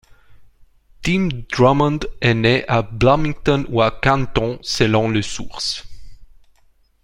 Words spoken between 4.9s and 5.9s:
les sources.